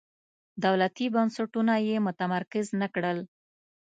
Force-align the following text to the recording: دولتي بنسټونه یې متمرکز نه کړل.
دولتي 0.65 1.05
بنسټونه 1.15 1.73
یې 1.87 1.95
متمرکز 2.07 2.67
نه 2.81 2.87
کړل. 2.93 3.19